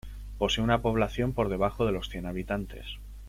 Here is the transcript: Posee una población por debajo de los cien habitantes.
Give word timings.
Posee 0.39 0.63
una 0.63 0.81
población 0.81 1.31
por 1.31 1.47
debajo 1.49 1.85
de 1.85 1.91
los 1.91 2.09
cien 2.09 2.25
habitantes. 2.25 2.87